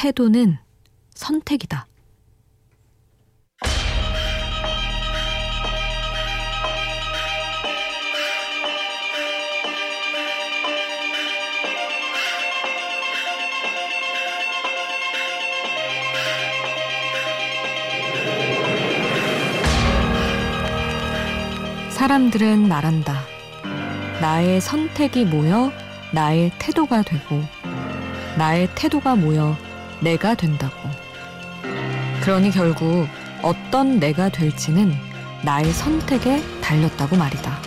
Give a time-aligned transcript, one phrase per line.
[0.00, 0.56] 태도는
[1.12, 1.88] 선택이다.
[21.90, 23.14] 사람들은 말한다.
[24.20, 25.72] 나의 선택이 모여
[26.12, 27.42] 나의 태도가 되고,
[28.36, 29.56] 나의 태도가 모여
[30.00, 30.76] 내가 된다고.
[32.20, 33.06] 그러니 결국
[33.42, 34.94] 어떤 내가 될지는
[35.42, 37.58] 나의 선택에 달렸다고 말이다.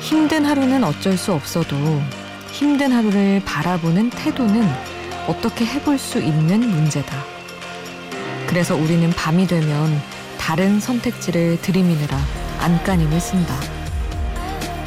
[0.00, 1.76] 힘든 하루는 어쩔 수 없어도
[2.52, 4.68] 힘든 하루를 바라보는 태도는
[5.26, 7.16] 어떻게 해볼 수 있는 문제다.
[8.46, 10.00] 그래서 우리는 밤이 되면
[10.38, 12.16] 다른 선택지를 들이미느라
[12.60, 13.54] 안간힘을 쓴다.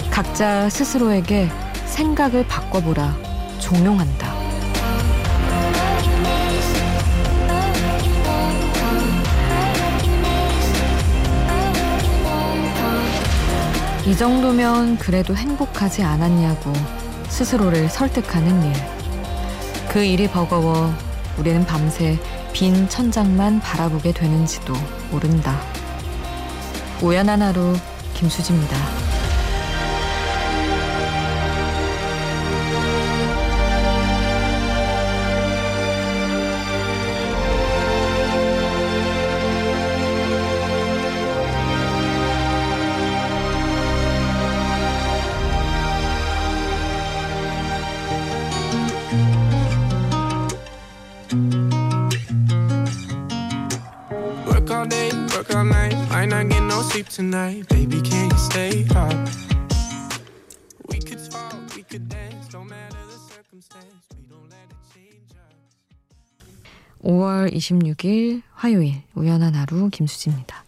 [0.09, 1.49] 각자 스스로에게
[1.85, 3.17] 생각을 바꿔보라
[3.59, 4.28] 종용한다.
[14.09, 16.73] 이 정도면 그래도 행복하지 않았냐고
[17.27, 18.73] 스스로를 설득하는 일.
[19.87, 20.91] 그 일이 버거워
[21.37, 22.17] 우리는 밤새
[22.51, 24.73] 빈 천장만 바라보게 되는지도
[25.11, 25.61] 모른다.
[27.03, 27.75] 우연한 하루
[28.15, 29.08] 김수지입니다.
[67.01, 70.63] 5월 26일 화요일 우연한 하루 김수지입니다.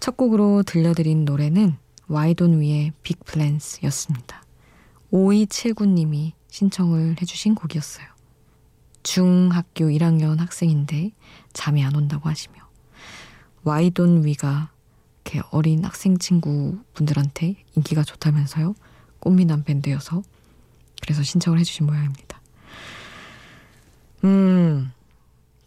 [0.00, 1.76] 첫 곡으로 들려드린 노래는
[2.06, 4.42] 와이돈 위의 빅 플랜스였습니다.
[5.12, 8.06] 5279님이 신청을 해주신 곡이었어요.
[9.02, 11.10] 중학교 1학년 학생인데
[11.52, 12.67] 잠이 안 온다고 하시며
[13.68, 14.70] 와이돈 위가
[15.24, 18.74] 이렇게 어린 학생 친구 분들한테 인기가 좋다면서요.
[19.20, 20.22] 꽃미남 밴드여서
[21.02, 22.40] 그래서 신청을 해주신 모양입니다.
[24.24, 24.90] 음,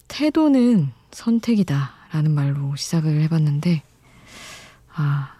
[0.07, 3.83] 태도는 선택이다 라는 말로 시작을 해봤는데,
[4.93, 5.35] 아,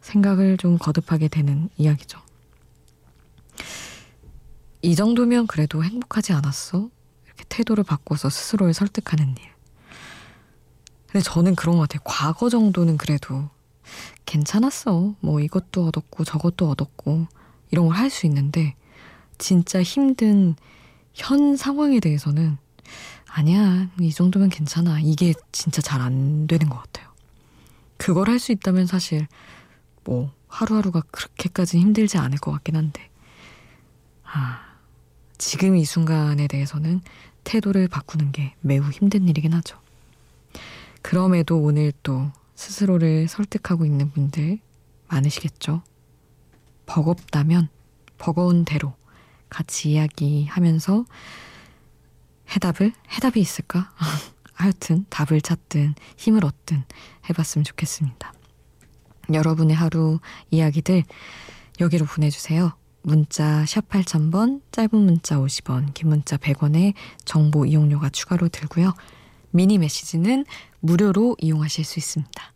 [0.00, 2.20] 생각을 좀 거듭하게 되는 이야기죠.
[4.80, 6.88] 이 정도면 그래도 행복하지 않았어?
[7.26, 9.51] 이렇게 태도를 바꿔서 스스로를 설득하는 일.
[11.12, 12.00] 근데 저는 그런 것 같아요.
[12.04, 13.50] 과거 정도는 그래도
[14.26, 15.14] 괜찮았어.
[15.20, 17.26] 뭐 이것도 얻었고 저것도 얻었고
[17.70, 18.74] 이런 걸 할 수 있는데
[19.38, 20.54] 진짜 힘든
[21.14, 22.56] 현 상황에 대해서는
[23.28, 23.88] 아니야.
[24.00, 25.00] 이 정도면 괜찮아.
[25.00, 27.08] 이게 진짜 잘 안 되는 것 같아요.
[27.98, 29.26] 그걸 할 수 있다면 사실
[30.04, 33.10] 뭐 하루하루가 그렇게까지 힘들지 않을 것 같긴 한데
[34.24, 34.60] 아
[35.38, 37.00] 지금 이 순간에 대해서는
[37.44, 39.78] 태도를 바꾸는 게 매우 힘든 일이긴 하죠.
[41.02, 44.58] 그럼에도 오늘 또 스스로를 설득하고 있는 분들
[45.08, 45.82] 많으시겠죠?
[46.86, 47.68] 버겁다면
[48.18, 48.94] 버거운 대로
[49.50, 51.04] 같이 이야기하면서
[52.50, 53.92] 해답을, 해답이 있을까?
[54.54, 56.84] 하여튼 답을 찾든 힘을 얻든
[57.28, 58.32] 해봤으면 좋겠습니다.
[59.32, 60.20] 여러분의 하루
[60.50, 61.04] 이야기들
[61.80, 62.72] 여기로 보내주세요.
[63.02, 68.94] 문자 샵 8000번, 짧은 문자 50원, 긴 문자 100원에 정보 이용료가 추가로 들고요.
[69.52, 70.44] 미니 메시지는
[70.80, 72.51] 무료로 이용하실 수 있습니다.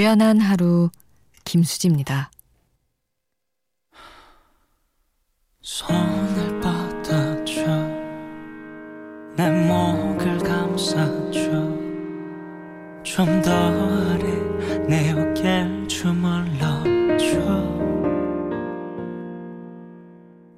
[0.00, 0.88] 우연한 하루
[1.44, 2.30] 김수지입니다.
[5.60, 7.66] 손을 뻗어줘.
[9.36, 11.50] 내 목을 감싸줘.
[13.02, 14.24] 좀 더 아래
[14.88, 17.36] 내 어깨를 주물러줘.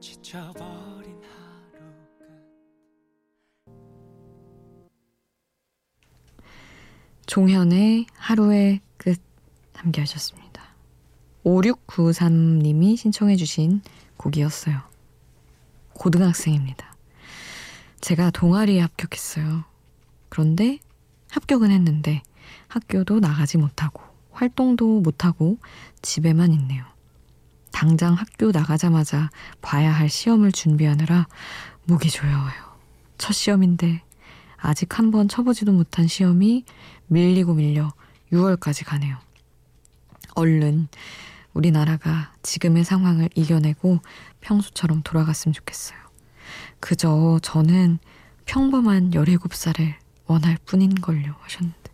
[0.01, 1.81] 지쳐버린 하루가
[7.27, 8.81] 종현의 하루의
[9.83, 10.63] 함께 하셨습니다.
[11.45, 13.83] 5693님이 신청해 주신
[14.17, 14.81] 곡이었어요.
[15.95, 16.95] 고등학생입니다.
[18.01, 19.65] 제가 동아리에 합격했어요.
[20.29, 20.79] 그런데
[21.31, 22.23] 합격은 했는데
[22.69, 25.59] 학교도 나가지 못하고 활동도 못하고
[26.01, 26.85] 집에만 있네요.
[27.71, 29.31] 당장 학교 나가자마자
[29.61, 31.27] 봐야 할 시험을 준비하느라
[31.85, 32.73] 목이 조여워요.
[33.19, 34.03] 첫 시험인데
[34.57, 36.65] 아직 한 번 쳐보지도 못한 시험이
[37.09, 37.93] 밀리고 밀려
[38.33, 39.19] 6월까지 가네요.
[40.35, 40.89] 얼른
[41.55, 43.99] 우리나라가 지금의 상황을 이겨내고
[44.41, 45.99] 평소처럼 돌아갔으면 좋겠어요.
[46.81, 47.99] 그저 저는
[48.47, 49.95] 평범한 17살을
[50.27, 51.93] 원할 뿐인걸요 하셨는데.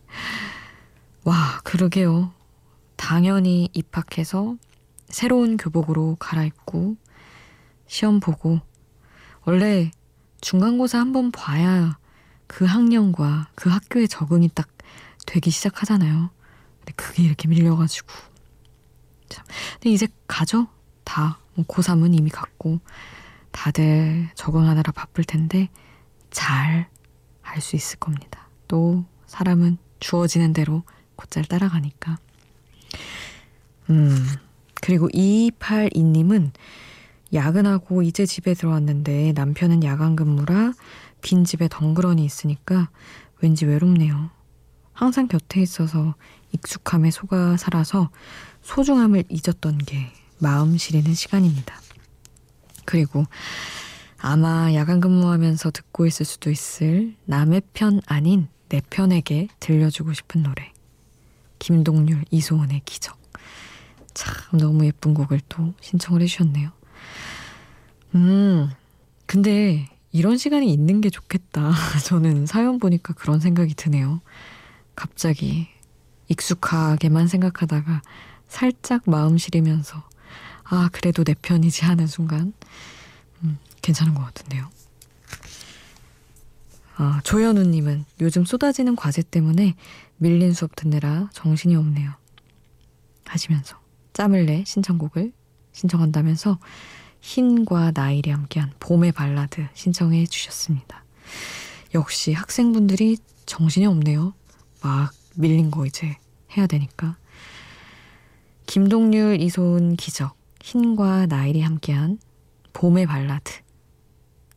[1.24, 2.32] 와, 그러게요.
[2.96, 4.56] 당연히 입학해서
[5.08, 6.96] 새로운 교복으로 갈아입고
[7.86, 8.60] 시험 보고
[9.44, 9.90] 원래
[10.40, 11.98] 중간고사 한번 봐야
[12.46, 14.68] 그 학년과 그 학교에 적응이 딱
[15.26, 16.30] 되기 시작하잖아요.
[16.88, 18.08] 근데 그게 이렇게 밀려가지고
[19.28, 19.44] 참.
[19.74, 20.68] 근데 이제 가죠.
[21.04, 21.38] 다.
[21.54, 22.80] 뭐 고3은 이미 갔고
[23.50, 25.68] 다들 적응하느라 바쁠 텐데
[26.30, 26.88] 잘
[27.48, 28.48] 할 수 있을 겁니다.
[28.68, 30.82] 또 사람은 주어지는 대로
[31.16, 32.18] 곧잘 따라가니까.
[33.90, 34.26] 음.
[34.80, 36.50] 그리고 2282님은
[37.32, 40.72] 야근하고 이제 집에 들어왔는데 남편은 야간 근무라
[41.20, 42.90] 빈 집에 덩그러니 있으니까
[43.40, 44.30] 왠지 외롭네요.
[44.98, 46.16] 항상 곁에 있어서
[46.50, 48.10] 익숙함에 속아 살아서
[48.62, 51.80] 소중함을 잊었던 게 마음 시리는 시간입니다.
[52.84, 53.24] 그리고
[54.18, 60.72] 아마 야간 근무하면서 듣고 있을 수도 있을 남의 편 아닌 내 편에게 들려주고 싶은 노래.
[61.60, 63.16] 김동률, 이소은의 기적.
[64.14, 66.72] 참 너무 예쁜 곡을 또 신청을 해주셨네요.
[68.16, 68.68] 음,
[69.26, 71.70] 근데 이런 시간이 있는 게 좋겠다.
[72.04, 74.20] 저는 사연 보니까 그런 생각이 드네요.
[74.98, 75.68] 갑자기
[76.26, 78.02] 익숙하게만 생각하다가
[78.48, 80.02] 살짝 마음 시리면서
[80.64, 82.52] 아, 그래도 내 편이지 하는 순간
[83.44, 84.68] 음, 괜찮은 것 같은데요.
[86.96, 89.76] 아, 조현우님은 요즘 쏟아지는 과제 때문에
[90.16, 92.12] 밀린 수업 듣느라 정신이 없네요.
[93.24, 93.78] 하시면서
[94.14, 95.32] 짬을 내 신청곡을
[95.74, 96.58] 신청한다면서
[97.20, 101.04] 흰과 나일이 함께한 봄의 발라드 신청해 주셨습니다.
[101.94, 104.34] 역시 학생분들이 정신이 없네요.
[104.82, 106.16] 막 밀린 거 이제
[106.56, 107.16] 해야 되니까.
[108.66, 112.18] 김동률, 이소은, 기적, 흰과 나일이 함께한
[112.72, 113.52] 봄의 발라드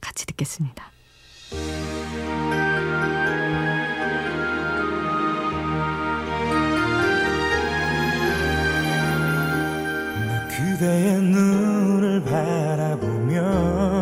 [0.02, 0.92] 같이 듣겠습니다.
[10.50, 14.00] 그대의 눈을 바라보면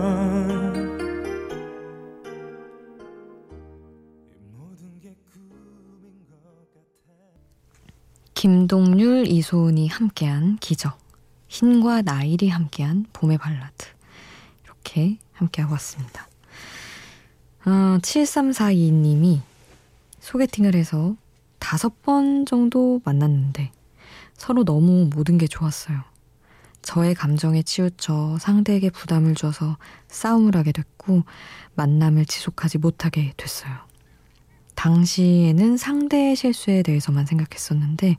[8.39, 10.97] 김동률, 이소은이 함께한 기적,
[11.50, 13.86] 흰과 나일이 함께한 봄의 발라드
[14.63, 16.25] 이렇게 함께하고 왔습니다.
[17.65, 19.41] 아, 7342님이
[20.21, 21.18] 소개팅을 해서
[21.57, 23.74] 다섯 번 정도 만났는데
[24.36, 26.01] 서로 너무 모든 게 좋았어요.
[26.81, 29.77] 저의 감정에 치우쳐 상대에게 부담을 줘서
[30.07, 31.24] 싸움을 하게 됐고
[31.75, 33.88] 만남을 지속하지 못하게 됐어요.
[34.79, 38.15] 당시에는 상대의 실수에 대해서만 생각했었는데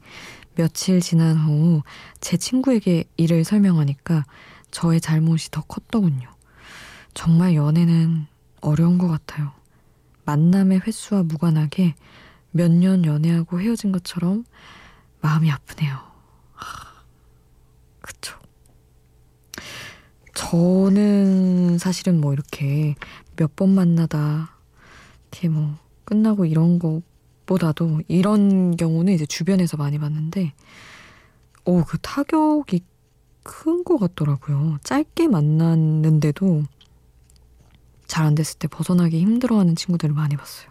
[0.56, 1.82] 며칠 지난 후
[2.20, 4.26] 제 친구에게 이를 설명하니까
[4.70, 6.28] 저의 잘못이 더 컸더군요.
[7.14, 8.26] 정말 연애는
[8.60, 9.52] 어려운 것 같아요.
[10.26, 11.94] 만남의 횟수와 무관하게
[12.50, 14.44] 몇 년 연애하고 헤어진 것처럼
[15.22, 15.98] 마음이 아프네요.
[18.02, 18.38] 그쵸.
[20.34, 22.96] 저는 사실은 뭐 이렇게
[23.36, 24.50] 몇 번 만나다
[25.32, 25.78] 이렇게 뭐
[26.10, 30.52] 끝나고 이런 것보다도 이런 경우는 이제 주변에서 많이 봤는데
[31.64, 32.80] 오, 그 타격이
[33.42, 34.78] 큰 것 같더라고요.
[34.84, 36.64] 짧게 만났는데도
[38.06, 40.68] 잘 안 됐을 때 벗어나기 힘들어하는 친구들을 많이 봤어요.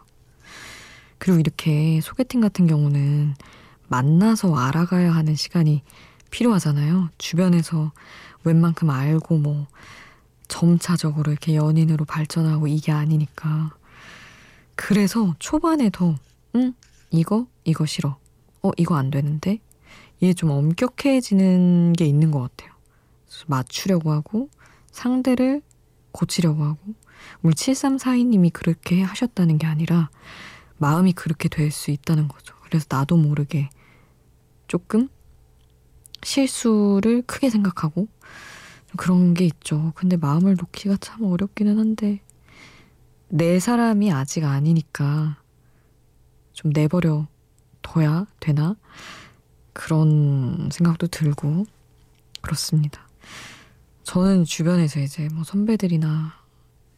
[1.17, 3.33] 그리고 이렇게 소개팅 같은 경우는
[3.87, 5.83] 만나서 알아가야 하는 시간이
[6.31, 7.09] 필요하잖아요.
[7.17, 7.91] 주변에서
[8.43, 9.67] 웬만큼 알고 뭐
[10.47, 13.71] 점차적으로 이렇게 연인으로 발전하고 이게 아니니까.
[14.81, 16.15] 그래서 초반에 더,
[16.55, 16.73] 응,
[17.11, 18.17] 이거, 이거 싫어.
[18.63, 19.59] 어, 이거 안 되는데?
[20.21, 22.71] 이게 좀 엄격해지는 게 있는 것 같아요.
[23.47, 24.49] 맞추려고 하고,
[24.91, 25.61] 상대를
[26.13, 26.79] 고치려고 하고,
[27.41, 30.09] 우리 7342님이 그렇게 하셨다는 게 아니라,
[30.77, 32.55] 마음이 그렇게 될 수 있다는 거죠.
[32.63, 33.69] 그래서 나도 모르게
[34.69, 35.09] 조금
[36.23, 38.07] 실수를 크게 생각하고
[38.95, 39.91] 그런 게 있죠.
[39.95, 42.21] 근데 마음을 놓기가 참 어렵기는 한데
[43.29, 45.37] 내 사람이 아직 아니니까
[46.53, 47.27] 좀 내버려
[47.81, 48.75] 둬야 되나
[49.73, 51.65] 그런 생각도 들고
[52.41, 53.07] 그렇습니다.
[54.03, 56.33] 저는 주변에서 이제 뭐 선배들이나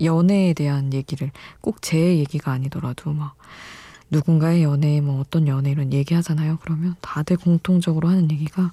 [0.04, 3.36] 연애에 대한 얘기를 꼭 제 얘기가 아니더라도 막
[4.10, 6.58] 누군가의 연애, 뭐 어떤 연애 이런 얘기 하잖아요.
[6.62, 8.72] 그러면 다들 공통적으로 하는 얘기가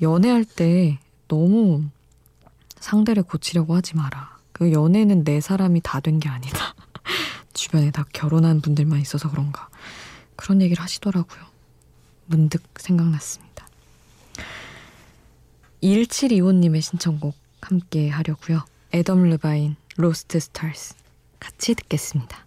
[0.00, 1.84] 연애할 때 너무
[2.78, 4.41] 상대를 고치려고 하지 마라.
[4.52, 6.74] 그 연애는 내 사람이 다 된 게 아니다.
[7.54, 9.68] 주변에 다 결혼한 분들만 있어서 그런가.
[10.36, 11.40] 그런 얘기를 하시더라고요.
[12.26, 13.66] 문득 생각났습니다.
[15.82, 18.64] 1725님의 신청곡 함께 하려고요.
[18.94, 20.94] 애덤 르바인, Lost Stars
[21.40, 22.46] 같이 듣겠습니다.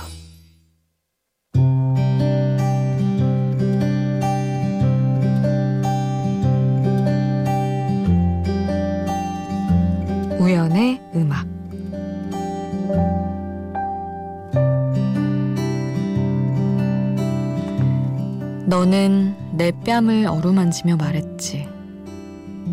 [18.91, 21.65] 너는 내 뺨을 어루만지며 말했지.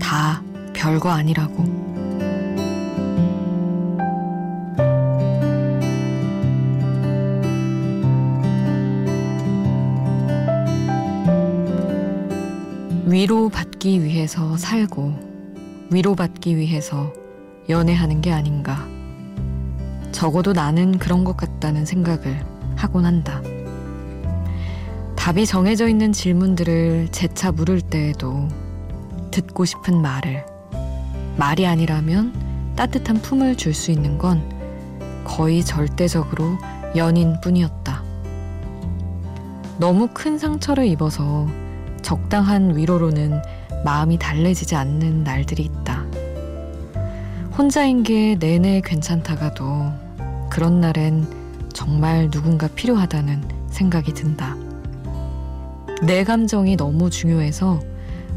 [0.01, 0.43] 다
[0.75, 1.63] 별거 아니라고.
[13.07, 15.15] 위로받기 위해서 살고,
[15.93, 17.13] 위로받기 위해서
[17.69, 18.85] 연애하는 게 아닌가.
[20.11, 22.45] 적어도 나는 그런 것 같다는 생각을
[22.75, 23.41] 하곤 한다.
[25.29, 28.49] 답이 정해져 있는 질문들을 재차 물을 때에도
[29.31, 30.43] 듣고 싶은 말을
[31.37, 32.33] 말이 아니라면
[32.77, 34.43] 따뜻한 품을 줄 수 있는 건
[35.25, 36.57] 거의 절대적으로
[36.97, 38.03] 연인뿐이었다.
[39.77, 41.47] 너무 큰 상처를 입어서
[42.01, 43.43] 적당한 위로로는
[43.85, 46.07] 마음이 달래지지 않는 날들이 있다.
[47.59, 49.93] 혼자인 게 내내 괜찮다가도
[50.49, 54.68] 그런 날엔 정말 누군가 필요하다는 생각이 든다.
[56.03, 57.81] 내 감정이 너무 중요해서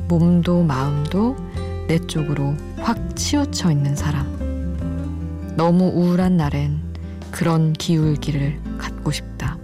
[0.07, 1.35] 몸도 마음도
[1.87, 5.53] 내 쪽으로 확 치우쳐 있는 사람.
[5.55, 6.79] 너무 우울한 날엔
[7.29, 9.57] 그런 기울기를 갖고 싶다.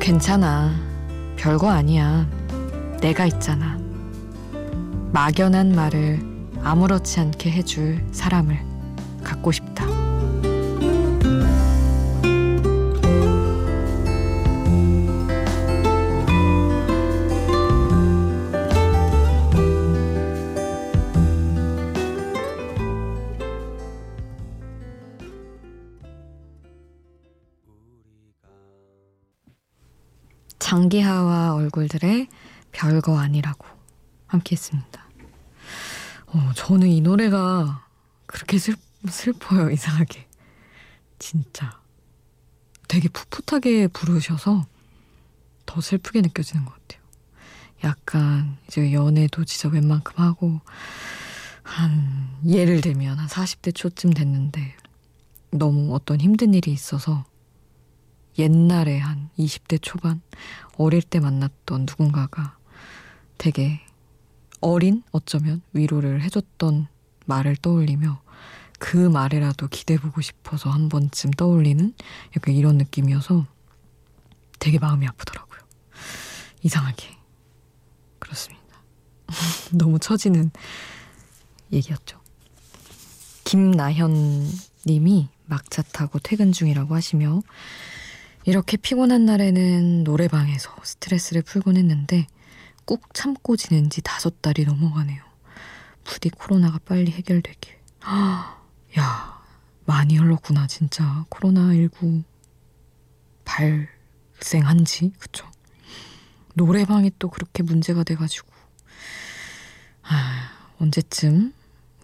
[0.00, 0.72] 괜찮아.
[1.36, 2.26] 별거 아니야.
[3.00, 3.78] 내가 있잖아.
[5.12, 6.20] 막연한 말을
[6.62, 8.58] 아무렇지 않게 해줄 사람을
[9.22, 9.89] 갖고 싶다.
[30.90, 32.28] 장기하와 얼굴들의
[32.72, 33.66] 별거 아니라고
[34.26, 35.08] 함께 했습니다.
[36.26, 37.86] 어, 저는 이 노래가
[38.26, 38.76] 그렇게 슬,
[39.08, 40.26] 슬퍼요, 이상하게.
[41.18, 41.80] 진짜.
[42.88, 44.66] 되게 풋풋하게 부르셔서
[45.66, 47.02] 더 슬프게 느껴지는 것 같아요.
[47.84, 50.60] 약간 이제 연애도 진짜 웬만큼 하고
[51.62, 54.76] 한 예를 들면 한 40대 초쯤 됐는데
[55.52, 57.24] 너무 어떤 힘든 일이 있어서
[58.38, 60.20] 옛날에 한 20대 초반
[60.76, 62.56] 어릴 때 만났던 누군가가
[63.38, 63.80] 되게
[64.60, 66.88] 어린 어쩌면 위로를 해줬던
[67.26, 68.22] 말을 떠올리며
[68.78, 71.94] 그 말이라도 기대보고 싶어서 한 번쯤 떠올리는
[72.36, 73.46] 약간 이런 느낌이어서
[74.58, 75.60] 되게 마음이 아프더라고요.
[76.62, 77.16] 이상하게.
[78.18, 78.82] 그렇습니다.
[79.72, 80.50] 너무 처지는
[81.72, 82.20] 얘기였죠.
[83.44, 84.46] 김나현
[84.86, 87.42] 님이 막차 타고 퇴근 중이라고 하시며
[88.44, 92.26] 이렇게 피곤한 날에는 노래방에서 스트레스를 풀곤 했는데
[92.86, 95.22] 꾹 참고 지낸 지 다섯 달이 넘어가네요.
[96.04, 97.74] 부디 코로나가 빨리 해결되길.
[98.98, 99.42] 야,
[99.84, 101.24] 많이 흘렀구나, 진짜.
[101.30, 102.24] 코로나19
[103.44, 105.46] 발생한 지, 그쵸?
[106.54, 108.48] 노래방이 또 그렇게 문제가 돼가지고.
[110.02, 111.52] 아, 언제쯤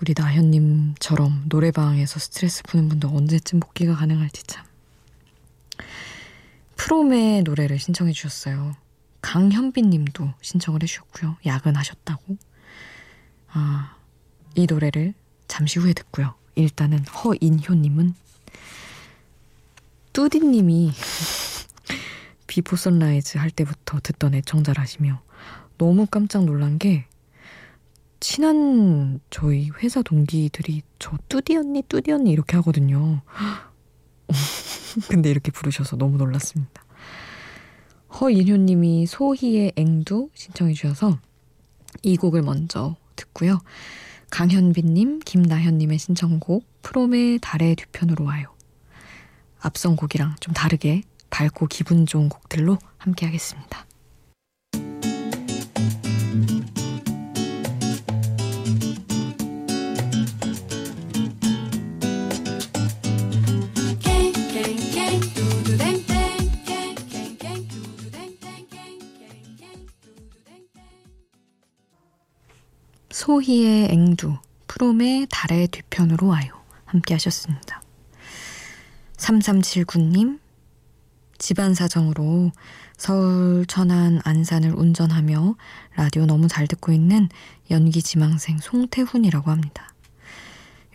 [0.02, 4.65] 우리 나현님처럼 노래방에서 스트레스 푸는 분도 언제쯤 복귀가 가능할지 참.
[6.76, 8.74] 프롬의 노래를 신청해 주셨어요.
[9.22, 11.36] 강현빈 님도 신청을 해 주셨고요.
[11.44, 12.36] 야근하셨다고.
[13.48, 13.96] 아,
[14.54, 15.14] 이 노래를
[15.48, 16.34] 잠시 후에 듣고요.
[16.54, 18.14] 일단은 허인효 님은
[20.12, 20.92] 뚜디 님이
[22.46, 25.20] Before Sunrise 할 때부터 듣던 애청자라시며
[25.76, 27.06] 너무 깜짝 놀란 게
[28.20, 33.20] 친한 저희 회사 동기들이 저 뚜디 언니 뚜디 언니 이렇게 하거든요.
[35.08, 36.84] 근데 이렇게 부르셔서 너무 놀랐습니다.
[38.20, 41.18] 허인효님이 소희의 앵두 신청해 주셔서
[42.02, 43.60] 이 곡을 먼저 듣고요.
[44.30, 48.54] 강현빈님, 김나현님의 신청곡 프롬의 달의 뒤편으로 와요.
[49.60, 53.86] 앞선 곡이랑 좀 다르게 밝고 기분 좋은 곡들로 함께 하겠습니다.
[73.26, 76.62] 소희의 앵두, 프롬의 달의 뒤편으로 와요.
[76.84, 77.82] 함께 하셨습니다.
[79.16, 80.38] 3379님,
[81.36, 82.52] 집안 사정으로
[82.96, 85.56] 서울, 천안, 안산을 운전하며
[85.96, 87.28] 라디오 너무 잘 듣고 있는
[87.70, 89.92] 연기 지망생 송태훈이라고 합니다.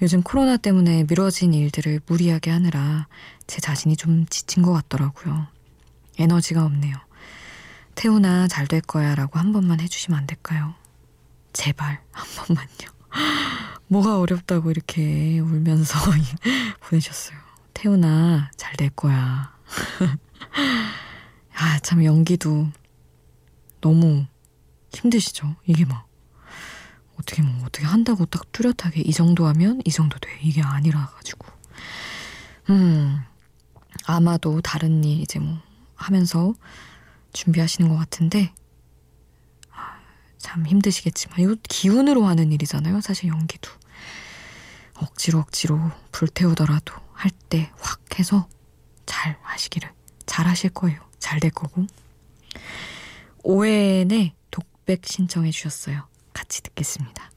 [0.02, 3.08] 요즘 코로나 때문에 미뤄진 일들을 무리하게 하느라
[3.46, 5.48] 제 자신이 좀 지친 것 같더라고요.
[6.18, 6.96] 에너지가 없네요.
[7.96, 10.76] 태훈아, 잘 될 거야 라고 한 번만 해주시면 안 될까요?
[11.54, 12.92] 제발, 한 번만요.
[13.88, 16.00] 뭐가 어렵다고 이렇게 울면서
[16.82, 17.38] 보내셨어요.
[17.74, 19.54] 태훈아, 잘 될 거야.
[21.56, 22.68] 아, 참, 연기도
[23.82, 24.26] 너무
[24.94, 25.56] 힘드시죠?
[25.66, 26.08] 이게 막,
[27.20, 30.30] 어떻게 뭐, 어떻게 한다고 딱 뚜렷하게 이 정도 하면 이 정도 돼.
[30.42, 31.48] 이게 아니라 가지고.
[32.70, 33.22] 음,
[34.06, 35.60] 아마도 다른 일 이제 뭐,
[35.96, 36.54] 하면서
[37.34, 38.61] 준비하시는 것 같은데, 아,
[40.42, 43.02] 참 힘드시겠지만, 이거 기운으로 하는 일이잖아요.
[43.02, 43.70] 사실 연기도.
[44.96, 45.80] 억지로 억지로
[46.12, 48.48] 불태우더라도 할 때 확 해서
[49.06, 49.90] 잘 하시기를
[50.26, 51.00] 잘 하실 거예요.
[51.20, 51.86] 잘 될 거고.
[53.44, 56.08] 오해의 독백 신청해 주셨어요.
[56.34, 57.32] 같이 듣겠습니다.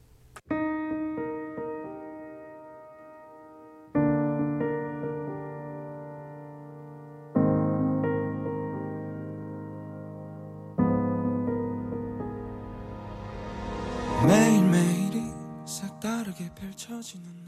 [16.35, 17.45] 색다르게 펼쳐지는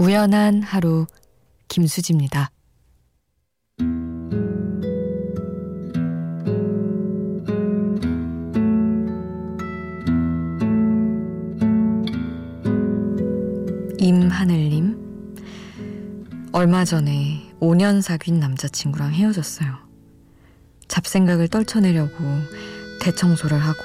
[0.00, 1.08] 우연한 하루
[1.66, 2.52] 김수지입니다.
[13.98, 15.40] 임하늘님
[16.52, 19.78] 얼마 전에 5년 사귄 남자친구랑 헤어졌어요.
[20.86, 22.22] 잡생각을 떨쳐내려고
[23.00, 23.82] 대청소를 하고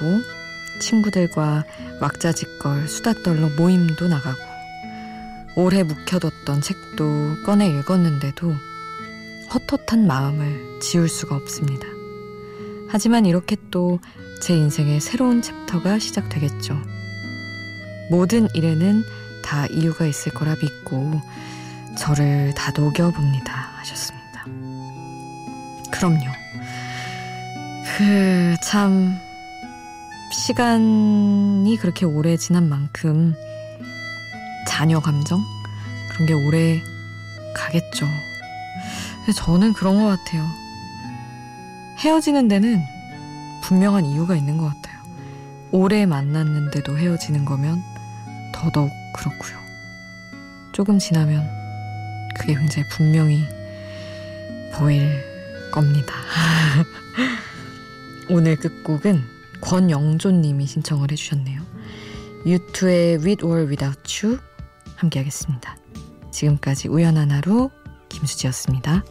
[0.80, 1.64] 친구들과
[2.00, 4.53] 왁자지껄 수다 떨러 모임도 나가고
[5.56, 8.56] 오래 묵혀뒀던 책도 꺼내 읽었는데도
[9.54, 11.88] 헛헛한 마음을 지울 수가 없습니다.
[12.90, 14.00] 하지만 이렇게 또
[14.44, 16.78] 제 인생의 새로운 챕터가 시작되겠죠.
[18.10, 19.02] 모든 일에는
[19.42, 21.22] 다 이유가 있을 거라 믿고
[21.98, 23.54] 저를 다독여봅니다.
[23.54, 24.44] 하셨습니다.
[25.92, 26.26] 그럼요.
[27.98, 29.18] 그, 참,
[30.34, 33.34] 시간이 그렇게 오래 지난 만큼
[34.76, 35.46] 자녀 감정?
[36.10, 36.82] 그런 게 오래
[37.56, 38.08] 가겠죠.
[39.36, 40.50] 저는 그런 것 같아요.
[42.00, 42.82] 헤어지는 데는
[43.62, 45.00] 분명한 이유가 있는 것 같아요.
[45.72, 47.84] 오래 만났는데도 헤어지는 거면
[48.52, 49.60] 더더욱 그렇고요.
[50.72, 51.48] 조금 지나면
[52.36, 53.44] 그게 굉장히 분명히
[54.74, 55.24] 보일
[55.72, 56.16] 겁니다.
[58.28, 59.24] 오늘 끝곡은
[59.62, 61.62] 권영조님이 신청을 해주셨네요.
[62.48, 64.40] 유투의 With or Without You
[65.04, 65.78] 함께하겠습니다.
[66.32, 67.70] 지금까지 우연한 하루
[68.10, 69.04] 김수지였습니다.